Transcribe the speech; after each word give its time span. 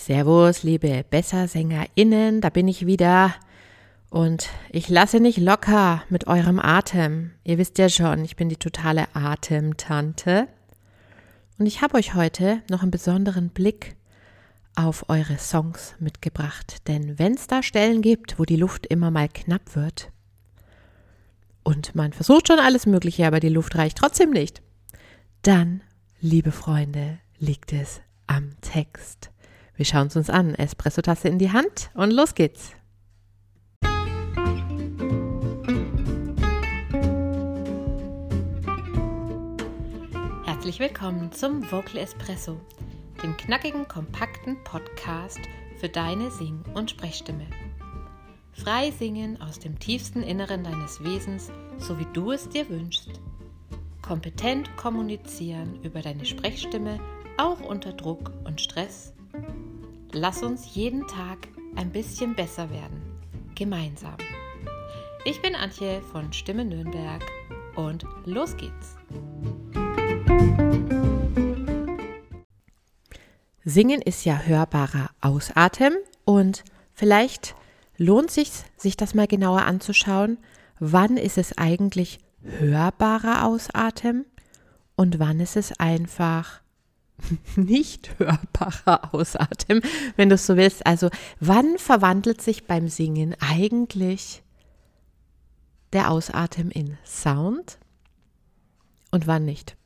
Servus, 0.00 0.62
liebe 0.62 1.04
BessersängerInnen, 1.10 2.40
da 2.40 2.48
bin 2.48 2.68
ich 2.68 2.86
wieder. 2.86 3.34
Und 4.08 4.48
ich 4.70 4.88
lasse 4.88 5.20
nicht 5.20 5.36
locker 5.36 6.02
mit 6.08 6.26
eurem 6.26 6.58
Atem. 6.58 7.32
Ihr 7.44 7.58
wisst 7.58 7.76
ja 7.76 7.90
schon, 7.90 8.24
ich 8.24 8.34
bin 8.34 8.48
die 8.48 8.56
totale 8.56 9.14
Atemtante. 9.14 10.48
Und 11.58 11.66
ich 11.66 11.82
habe 11.82 11.98
euch 11.98 12.14
heute 12.14 12.62
noch 12.70 12.80
einen 12.80 12.90
besonderen 12.90 13.50
Blick 13.50 13.94
auf 14.74 15.04
eure 15.10 15.36
Songs 15.36 15.94
mitgebracht. 15.98 16.88
Denn 16.88 17.18
wenn 17.18 17.34
es 17.34 17.46
da 17.46 17.62
Stellen 17.62 18.00
gibt, 18.00 18.38
wo 18.38 18.44
die 18.46 18.56
Luft 18.56 18.86
immer 18.86 19.10
mal 19.10 19.28
knapp 19.28 19.76
wird 19.76 20.10
und 21.62 21.94
man 21.94 22.14
versucht 22.14 22.48
schon 22.48 22.58
alles 22.58 22.86
Mögliche, 22.86 23.26
aber 23.26 23.38
die 23.38 23.50
Luft 23.50 23.76
reicht 23.76 23.98
trotzdem 23.98 24.30
nicht, 24.30 24.62
dann, 25.42 25.82
liebe 26.22 26.52
Freunde, 26.52 27.18
liegt 27.38 27.74
es 27.74 28.00
am 28.26 28.52
Text. 28.62 29.30
Wir 29.80 29.86
schauen 29.86 30.08
es 30.08 30.16
uns 30.16 30.28
an. 30.28 30.54
Espresso-Tasse 30.54 31.28
in 31.28 31.38
die 31.38 31.52
Hand 31.52 31.90
und 31.94 32.10
los 32.10 32.34
geht's. 32.34 32.72
Herzlich 40.44 40.80
willkommen 40.80 41.32
zum 41.32 41.62
Vocal 41.72 41.96
Espresso, 41.96 42.60
dem 43.22 43.34
knackigen, 43.38 43.88
kompakten 43.88 44.62
Podcast 44.64 45.40
für 45.78 45.88
deine 45.88 46.30
Sing- 46.30 46.62
und 46.74 46.90
Sprechstimme. 46.90 47.46
Frei 48.52 48.90
singen 48.90 49.40
aus 49.40 49.60
dem 49.60 49.78
tiefsten 49.78 50.22
Inneren 50.22 50.62
deines 50.62 51.02
Wesens, 51.02 51.50
so 51.78 51.98
wie 51.98 52.06
du 52.12 52.32
es 52.32 52.50
dir 52.50 52.68
wünschst. 52.68 53.18
Kompetent 54.02 54.76
kommunizieren 54.76 55.82
über 55.82 56.02
deine 56.02 56.26
Sprechstimme, 56.26 57.00
auch 57.38 57.60
unter 57.60 57.94
Druck 57.94 58.30
und 58.44 58.60
Stress 58.60 59.14
Lass 60.12 60.42
uns 60.42 60.74
jeden 60.74 61.06
Tag 61.06 61.38
ein 61.76 61.92
bisschen 61.92 62.34
besser 62.34 62.68
werden. 62.70 63.00
Gemeinsam. 63.54 64.16
Ich 65.24 65.40
bin 65.40 65.54
Antje 65.54 66.00
von 66.10 66.32
Stimme 66.32 66.64
Nürnberg 66.64 67.22
und 67.76 68.04
los 68.24 68.56
geht's. 68.56 68.96
Singen 73.64 74.02
ist 74.02 74.24
ja 74.24 74.36
hörbarer 74.40 75.10
Ausatem 75.20 75.92
und 76.24 76.64
vielleicht 76.92 77.54
lohnt 77.96 78.32
sich, 78.32 78.50
sich 78.76 78.96
das 78.96 79.14
mal 79.14 79.28
genauer 79.28 79.62
anzuschauen. 79.62 80.38
Wann 80.80 81.18
ist 81.18 81.38
es 81.38 81.56
eigentlich 81.56 82.18
hörbarer 82.42 83.44
Ausatem 83.44 84.24
und 84.96 85.20
wann 85.20 85.38
ist 85.38 85.56
es 85.56 85.78
einfach 85.78 86.62
nicht 87.56 88.18
hörbarer 88.18 89.14
Ausatem, 89.14 89.82
wenn 90.16 90.28
du 90.28 90.34
es 90.34 90.46
so 90.46 90.56
willst. 90.56 90.86
Also 90.86 91.10
wann 91.38 91.78
verwandelt 91.78 92.40
sich 92.40 92.66
beim 92.66 92.88
Singen 92.88 93.36
eigentlich 93.40 94.42
der 95.92 96.10
Ausatem 96.10 96.70
in 96.70 96.96
Sound 97.04 97.78
und 99.10 99.26
wann 99.26 99.44
nicht? 99.44 99.76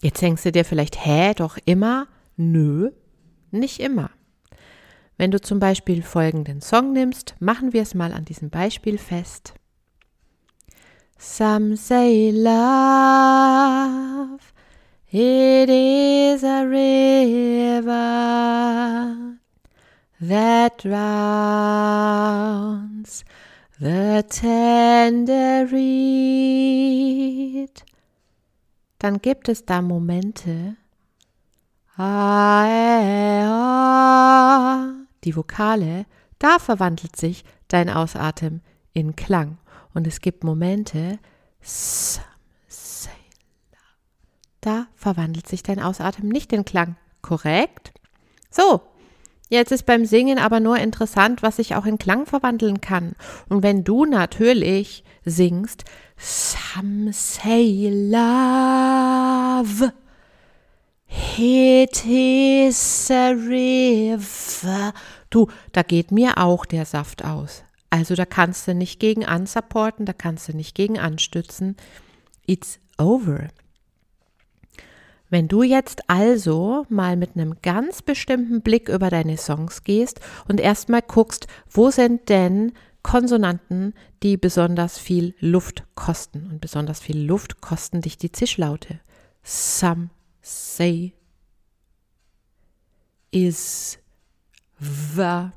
Jetzt 0.00 0.20
denkst 0.20 0.42
du 0.42 0.52
dir 0.52 0.64
vielleicht, 0.64 1.04
hä, 1.04 1.32
doch 1.34 1.58
immer? 1.64 2.08
Nö, 2.36 2.90
nicht 3.50 3.78
immer. 3.78 4.10
Wenn 5.16 5.30
du 5.30 5.40
zum 5.40 5.60
Beispiel 5.60 6.02
folgenden 6.02 6.60
Song 6.60 6.92
nimmst, 6.92 7.36
machen 7.38 7.72
wir 7.72 7.82
es 7.82 7.94
mal 7.94 8.12
an 8.12 8.24
diesem 8.24 8.50
Beispiel 8.50 8.98
fest. 8.98 9.54
Some 11.18 11.76
say 11.76 12.32
love 12.32 14.40
It 15.14 15.68
is 15.68 16.42
a 16.42 16.64
river 16.64 17.90
that 20.22 20.78
drowns 20.78 21.02
the 23.78 24.24
tender 24.26 25.70
reed. 25.70 27.04
Dann 29.00 29.20
gibt 29.20 29.50
es 29.50 29.66
da 29.66 29.82
Momente, 29.82 30.78
die 35.24 35.36
Vokale, 35.36 36.06
da 36.38 36.58
verwandelt 36.58 37.16
sich 37.16 37.44
dein 37.68 37.90
Ausatem 37.90 38.62
in 38.94 39.14
Klang. 39.14 39.58
Und 39.92 40.06
es 40.06 40.22
gibt 40.22 40.42
Momente, 40.42 41.18
da 44.62 44.86
verwandelt 44.94 45.46
sich 45.46 45.62
dein 45.62 45.80
Ausatmen 45.80 46.28
nicht 46.28 46.52
in 46.52 46.64
Klang. 46.64 46.96
Korrekt? 47.20 47.92
So, 48.50 48.80
jetzt 49.50 49.72
ist 49.72 49.84
beim 49.84 50.06
Singen 50.06 50.38
aber 50.38 50.60
nur 50.60 50.78
interessant, 50.78 51.42
was 51.42 51.56
sich 51.56 51.74
auch 51.74 51.84
in 51.84 51.98
Klang 51.98 52.26
verwandeln 52.26 52.80
kann. 52.80 53.12
Und 53.48 53.62
wenn 53.62 53.84
du 53.84 54.06
natürlich 54.06 55.04
singst, 55.24 55.84
Some 56.16 57.12
say 57.12 57.90
love, 57.90 59.92
it 61.36 62.04
is 62.06 63.10
a 63.10 63.30
river. 63.30 64.94
Du, 65.28 65.48
da 65.72 65.82
geht 65.82 66.12
mir 66.12 66.38
auch 66.38 66.64
der 66.64 66.84
Saft 66.84 67.24
aus. 67.24 67.64
Also 67.90 68.14
da 68.14 68.24
kannst 68.24 68.68
du 68.68 68.74
nicht 68.74 69.00
gegen 69.00 69.24
ansupporten, 69.24 70.06
da 70.06 70.12
kannst 70.12 70.48
du 70.48 70.56
nicht 70.56 70.74
gegen 70.74 70.98
anstützen. 70.98 71.76
It's 72.46 72.78
over. 72.96 73.48
Wenn 75.32 75.48
du 75.48 75.62
jetzt 75.62 76.10
also 76.10 76.84
mal 76.90 77.16
mit 77.16 77.36
einem 77.36 77.56
ganz 77.62 78.02
bestimmten 78.02 78.60
Blick 78.60 78.90
über 78.90 79.08
deine 79.08 79.38
Songs 79.38 79.82
gehst 79.82 80.20
und 80.46 80.60
erstmal 80.60 81.00
guckst, 81.00 81.46
wo 81.70 81.90
sind 81.90 82.28
denn 82.28 82.74
Konsonanten, 83.02 83.94
die 84.22 84.36
besonders 84.36 84.98
viel 84.98 85.34
Luft 85.40 85.84
kosten. 85.94 86.50
Und 86.50 86.60
besonders 86.60 87.00
viel 87.00 87.18
Luft 87.18 87.62
kosten 87.62 88.02
dich 88.02 88.18
die 88.18 88.30
Zischlaute. 88.30 89.00
Some, 89.42 90.10
say, 90.42 91.14
is, 93.30 93.98
the. 94.78 95.48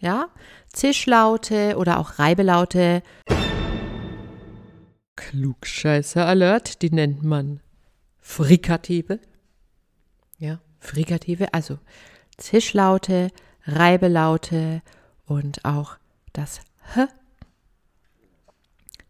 Ja? 0.00 0.26
Zischlaute 0.72 1.76
oder 1.76 2.00
auch 2.00 2.18
Reibelaute. 2.18 3.04
Klugscheißer 5.14 6.26
Alert, 6.26 6.82
die 6.82 6.90
nennt 6.90 7.22
man 7.22 7.60
Frikative. 8.20 9.20
Ja, 10.38 10.60
Frikative, 10.78 11.52
also 11.52 11.78
Zischlaute, 12.36 13.30
Reibelaute 13.64 14.82
und 15.26 15.64
auch 15.64 15.96
das 16.32 16.60
H 16.94 17.08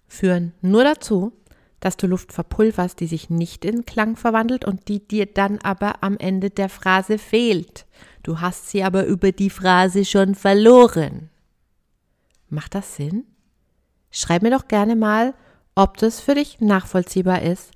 führen 0.09 0.53
nur 0.61 0.85
dazu, 0.85 1.33
dass 1.79 1.97
du 1.97 2.07
Luft 2.07 2.33
verpulverst, 2.33 3.01
die 3.01 3.07
sich 3.07 3.31
nicht 3.31 3.65
in 3.65 3.87
Klang 3.87 4.17
verwandelt 4.17 4.65
und 4.65 4.89
die 4.89 5.07
dir 5.07 5.27
dann 5.27 5.59
aber 5.59 6.03
am 6.03 6.19
Ende 6.19 6.51
der 6.51 6.69
Phrase 6.69 7.17
fehlt. 7.17 7.87
Du 8.23 8.41
hast 8.41 8.69
sie 8.69 8.83
aber 8.83 9.07
über 9.07 9.33
die 9.33 9.49
Phrase 9.49 10.05
schon 10.05 10.35
verloren. 10.35 11.31
Macht 12.51 12.75
das 12.75 12.97
Sinn? 12.97 13.25
Schreib 14.11 14.43
mir 14.43 14.51
doch 14.51 14.69
gerne 14.69 14.97
mal, 14.97 15.33
ob 15.75 15.97
das 15.97 16.21
für 16.21 16.35
dich 16.35 16.61
nachvollziehbar 16.61 17.43
ist, 17.43 17.71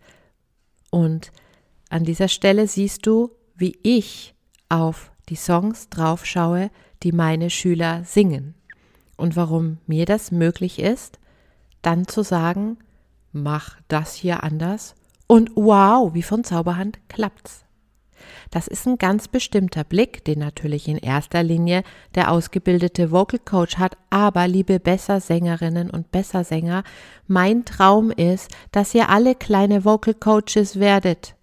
und 0.95 1.33
an 1.91 2.05
dieser 2.05 2.29
Stelle 2.29 2.69
siehst 2.69 3.05
du, 3.05 3.33
wie 3.57 3.77
ich 3.83 4.33
auf 4.69 5.11
die 5.29 5.35
Songs 5.35 5.89
draufschaue, 5.89 6.71
die 7.03 7.11
meine 7.11 7.51
Schüler 7.51 8.05
singen. 8.05 8.55
Und 9.17 9.35
warum 9.35 9.79
mir 9.89 10.07
das 10.07 10.31
möglich 10.31 10.79
ist, 10.79 11.19
dann 11.83 12.07
zu 12.07 12.23
sagen, 12.23 12.79
mach 13.33 13.81
das 13.89 14.15
hier 14.15 14.45
anders 14.45 14.95
und 15.27 15.51
wow, 15.57 16.15
wie 16.15 16.23
von 16.23 16.45
Zauberhand 16.45 17.01
klappt's. 17.09 17.65
Das 18.51 18.69
ist 18.69 18.87
ein 18.87 18.99
ganz 18.99 19.29
bestimmter 19.29 19.85
Blick, 19.85 20.25
den 20.25 20.39
natürlich 20.39 20.89
in 20.89 20.97
erster 20.97 21.43
Linie 21.43 21.83
der 22.15 22.31
ausgebildete 22.31 23.11
Vocal 23.11 23.41
Coach 23.41 23.77
hat. 23.77 23.97
Aber 24.11 24.49
liebe 24.49 24.81
Bessersängerinnen 24.81 25.91
und 25.91 26.11
Bessersänger, 26.11 26.85
mein 27.27 27.65
Traum 27.65 28.11
ist, 28.11 28.51
dass 28.73 28.95
ihr 28.95 29.09
alle 29.09 29.35
kleine 29.35 29.85
Vocal 29.85 30.15
Coaches 30.15 30.79
werdet. 30.79 31.35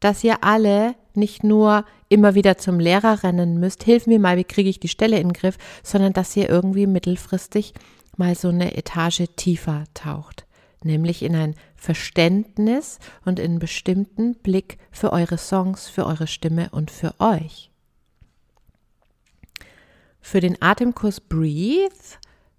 Dass 0.00 0.24
ihr 0.24 0.42
alle 0.42 0.94
nicht 1.14 1.44
nur 1.44 1.84
immer 2.08 2.34
wieder 2.34 2.58
zum 2.58 2.80
Lehrer 2.80 3.22
rennen 3.22 3.60
müsst, 3.60 3.84
hilf 3.84 4.06
mir 4.06 4.18
mal, 4.18 4.36
wie 4.36 4.44
kriege 4.44 4.70
ich 4.70 4.80
die 4.80 4.88
Stelle 4.88 5.18
in 5.18 5.28
den 5.28 5.32
Griff, 5.34 5.58
sondern 5.82 6.12
dass 6.12 6.36
ihr 6.36 6.48
irgendwie 6.48 6.86
mittelfristig 6.86 7.74
mal 8.16 8.34
so 8.34 8.48
eine 8.48 8.76
Etage 8.76 9.24
tiefer 9.36 9.84
taucht 9.94 10.46
nämlich 10.84 11.22
in 11.22 11.34
ein 11.34 11.54
Verständnis 11.74 12.98
und 13.24 13.38
in 13.38 13.52
einen 13.52 13.58
bestimmten 13.58 14.34
Blick 14.34 14.78
für 14.90 15.12
eure 15.12 15.38
Songs, 15.38 15.88
für 15.88 16.06
eure 16.06 16.26
Stimme 16.26 16.70
und 16.70 16.90
für 16.90 17.14
euch. 17.18 17.70
Für 20.20 20.40
den 20.40 20.60
Atemkurs 20.60 21.20
Breathe, 21.20 21.90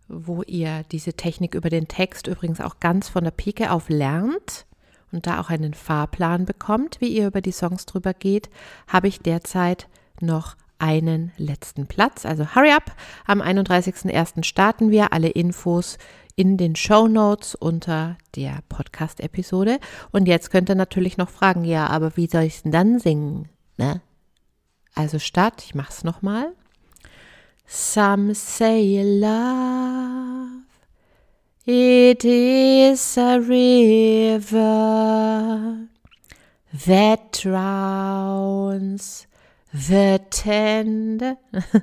wo 0.07 0.43
ihr 0.43 0.83
diese 0.91 1.13
Technik 1.13 1.55
über 1.55 1.69
den 1.69 1.87
Text 1.87 2.27
übrigens 2.27 2.59
auch 2.59 2.79
ganz 2.79 3.09
von 3.09 3.23
der 3.23 3.31
Pike 3.31 3.71
auf 3.71 3.89
lernt 3.89 4.65
und 5.11 5.27
da 5.27 5.39
auch 5.39 5.49
einen 5.49 5.73
Fahrplan 5.73 6.45
bekommt, 6.45 6.99
wie 6.99 7.07
ihr 7.07 7.27
über 7.27 7.41
die 7.41 7.51
Songs 7.51 7.85
drüber 7.85 8.13
geht, 8.13 8.49
habe 8.87 9.07
ich 9.07 9.19
derzeit 9.19 9.87
noch 10.19 10.55
einen 10.79 11.31
letzten 11.37 11.87
Platz. 11.87 12.25
Also 12.25 12.55
hurry 12.55 12.71
up. 12.71 12.91
Am 13.25 13.41
31.01. 13.41 14.43
starten 14.43 14.91
wir. 14.91 15.13
Alle 15.13 15.29
Infos 15.29 15.97
in 16.35 16.57
den 16.57 16.75
Show 16.75 17.07
Notes 17.07 17.55
unter 17.55 18.17
der 18.35 18.59
Podcast-Episode. 18.69 19.79
Und 20.11 20.27
jetzt 20.27 20.49
könnt 20.51 20.69
ihr 20.69 20.75
natürlich 20.75 21.17
noch 21.17 21.29
fragen, 21.29 21.63
ja, 21.63 21.87
aber 21.87 22.17
wie 22.17 22.27
soll 22.27 22.43
ich 22.43 22.55
es 22.55 22.63
denn 22.63 22.71
dann 22.71 22.99
singen? 22.99 23.49
Ne? 23.77 24.01
Also 24.95 25.19
Start, 25.19 25.63
ich 25.63 25.75
mach's 25.75 26.03
nochmal. 26.03 26.53
Some 27.65 28.35
say 28.35 29.01
love, 29.03 30.63
it 31.65 32.23
is 32.25 33.17
a 33.17 33.37
river 33.37 34.27
that 36.85 37.43
drowns 37.43 39.27
the 39.71 40.19
tender. 40.29 41.37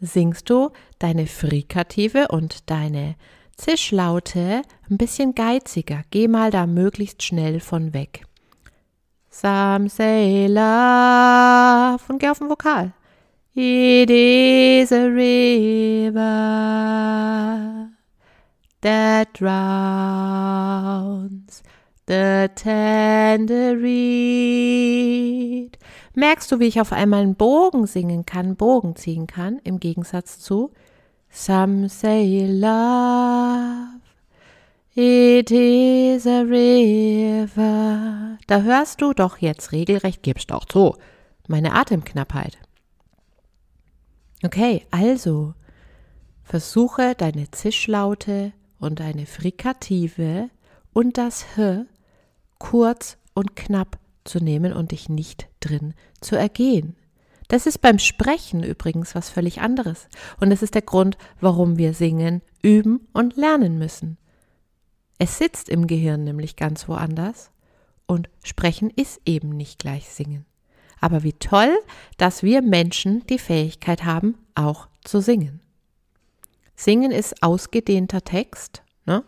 Singst 0.00 0.50
du 0.50 0.70
deine 0.98 1.26
Frikative 1.26 2.28
und 2.28 2.70
deine 2.70 3.16
Zischlaute 3.56 4.62
ein 4.90 4.98
bisschen 4.98 5.34
geiziger. 5.34 6.02
Geh 6.10 6.28
mal 6.28 6.50
da 6.50 6.66
möglichst 6.66 7.22
schnell 7.22 7.60
von 7.60 7.94
weg. 7.94 8.22
Some 9.30 9.88
say 9.88 10.46
love 10.46 12.02
und 12.08 12.18
geh 12.18 12.28
auf 12.28 12.38
den 12.38 12.50
Vokal. 12.50 12.92
It 13.54 14.10
is 14.10 14.92
a 14.92 15.06
river 15.06 16.20
that 18.82 19.28
drowns 19.40 20.66
the 22.06 22.48
tender 22.54 23.74
reed. 23.80 24.86
Merkst 26.14 26.52
du, 26.52 26.60
wie 26.60 26.66
ich 26.66 26.80
auf 26.80 26.92
einmal 26.92 27.22
einen 27.22 27.34
Bogen 27.34 27.86
singen 27.86 28.26
kann, 28.26 28.56
Bogen 28.56 28.96
ziehen 28.96 29.26
kann, 29.26 29.58
im 29.64 29.80
Gegensatz 29.80 30.38
zu 30.38 30.72
Some 31.38 31.90
say 31.90 32.46
love 32.46 34.00
It 34.94 35.50
is 35.50 36.26
a 36.26 36.40
river. 36.40 38.38
Da 38.46 38.62
hörst 38.62 39.02
du 39.02 39.12
doch 39.12 39.36
jetzt 39.36 39.70
regelrecht, 39.70 40.22
gibst 40.22 40.50
auch 40.50 40.64
zu, 40.64 40.96
meine 41.46 41.74
Atemknappheit. 41.74 42.56
Okay, 44.42 44.86
also 44.90 45.52
versuche 46.42 47.14
deine 47.14 47.50
Zischlaute 47.50 48.54
und 48.78 49.00
deine 49.00 49.26
Frikative 49.26 50.48
und 50.94 51.18
das 51.18 51.44
H 51.58 51.84
kurz 52.58 53.18
und 53.34 53.56
knapp 53.56 53.98
zu 54.24 54.38
nehmen 54.38 54.72
und 54.72 54.90
dich 54.90 55.10
nicht 55.10 55.48
drin 55.60 55.92
zu 56.22 56.34
ergehen. 56.34 56.96
Das 57.48 57.66
ist 57.66 57.78
beim 57.78 57.98
Sprechen 57.98 58.62
übrigens 58.62 59.14
was 59.14 59.30
völlig 59.30 59.60
anderes. 59.60 60.08
Und 60.40 60.50
das 60.50 60.62
ist 60.62 60.74
der 60.74 60.82
Grund, 60.82 61.16
warum 61.40 61.78
wir 61.78 61.94
singen, 61.94 62.42
üben 62.62 63.06
und 63.12 63.36
lernen 63.36 63.78
müssen. 63.78 64.18
Es 65.18 65.38
sitzt 65.38 65.68
im 65.68 65.86
Gehirn 65.86 66.24
nämlich 66.24 66.56
ganz 66.56 66.88
woanders 66.88 67.50
und 68.06 68.28
sprechen 68.42 68.90
ist 68.90 69.20
eben 69.24 69.50
nicht 69.50 69.78
gleich 69.78 70.08
singen. 70.08 70.44
Aber 71.00 71.22
wie 71.22 71.34
toll, 71.34 71.76
dass 72.16 72.42
wir 72.42 72.62
Menschen 72.62 73.26
die 73.26 73.38
Fähigkeit 73.38 74.04
haben, 74.04 74.36
auch 74.54 74.88
zu 75.04 75.20
singen. 75.20 75.60
Singen 76.74 77.12
ist 77.12 77.42
ausgedehnter 77.42 78.22
Text 78.22 78.82
ne? 79.04 79.24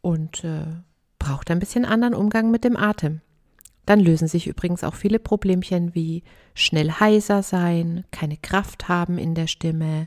und 0.00 0.44
äh, 0.44 0.64
braucht 1.18 1.50
ein 1.50 1.58
bisschen 1.58 1.84
anderen 1.84 2.14
Umgang 2.14 2.50
mit 2.50 2.64
dem 2.64 2.76
Atem. 2.76 3.20
Dann 3.90 3.98
lösen 3.98 4.28
sich 4.28 4.46
übrigens 4.46 4.84
auch 4.84 4.94
viele 4.94 5.18
Problemchen 5.18 5.96
wie 5.96 6.22
schnell 6.54 6.92
heiser 6.92 7.42
sein, 7.42 8.04
keine 8.12 8.36
Kraft 8.36 8.88
haben 8.88 9.18
in 9.18 9.34
der 9.34 9.48
Stimme, 9.48 10.06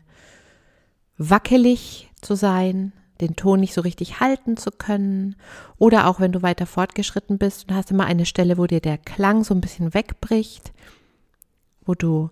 wackelig 1.18 2.09
zu 2.21 2.35
sein, 2.35 2.94
den 3.19 3.35
Ton 3.35 3.59
nicht 3.59 3.74
so 3.74 3.81
richtig 3.81 4.21
halten 4.21 4.56
zu 4.56 4.71
können. 4.71 5.35
Oder 5.80 6.07
auch 6.07 6.21
wenn 6.21 6.31
du 6.31 6.41
weiter 6.41 6.65
fortgeschritten 6.65 7.38
bist 7.38 7.68
und 7.68 7.75
hast 7.75 7.91
immer 7.91 8.06
eine 8.06 8.25
Stelle, 8.25 8.57
wo 8.57 8.68
dir 8.68 8.80
der 8.80 8.97
Klang 8.97 9.44
so 9.44 9.53
ein 9.53 9.59
bisschen 9.59 9.94
wegbricht, 9.94 10.71
wo 11.83 11.94
du 11.94 12.29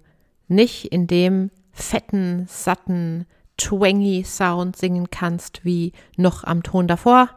nicht 0.48 0.86
in 0.86 1.06
dem 1.06 1.52
fetten, 1.74 2.46
satten, 2.48 3.26
twangy 3.58 4.24
Sound 4.24 4.78
singen 4.78 5.10
kannst 5.12 5.66
wie 5.66 5.92
noch 6.16 6.46
am 6.46 6.64
Ton 6.64 6.88
davor, 6.88 7.28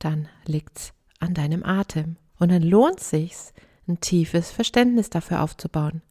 dann 0.00 0.26
liegt's 0.44 0.92
an 1.20 1.34
deinem 1.34 1.62
Atem. 1.62 2.16
Und 2.38 2.50
dann 2.50 2.62
lohnt 2.62 3.00
sich's, 3.00 3.52
ein 3.86 4.00
tiefes 4.00 4.50
Verständnis 4.50 5.10
dafür 5.10 5.42
aufzubauen. 5.42 6.02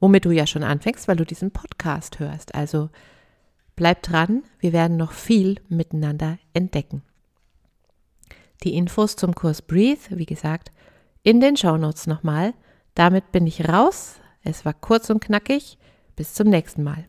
Womit 0.00 0.24
du 0.24 0.30
ja 0.30 0.46
schon 0.46 0.62
anfängst, 0.62 1.08
weil 1.08 1.16
du 1.16 1.24
diesen 1.24 1.50
Podcast 1.50 2.18
hörst. 2.18 2.54
Also 2.54 2.90
Bleib 3.76 4.02
dran, 4.02 4.44
wir 4.60 4.72
werden 4.72 4.96
noch 4.96 5.12
viel 5.12 5.60
miteinander 5.68 6.38
entdecken. 6.52 7.02
Die 8.62 8.74
Infos 8.74 9.16
zum 9.16 9.34
Kurs 9.34 9.62
Breathe, 9.62 10.00
wie 10.10 10.26
gesagt, 10.26 10.70
in 11.22 11.40
den 11.40 11.56
Shownotes 11.56 12.06
nochmal. 12.06 12.54
Damit 12.94 13.32
bin 13.32 13.46
ich 13.46 13.68
raus. 13.68 14.20
Es 14.42 14.64
war 14.64 14.74
kurz 14.74 15.10
und 15.10 15.20
knackig. 15.20 15.78
Bis 16.14 16.34
zum 16.34 16.48
nächsten 16.48 16.84
Mal. 16.84 17.08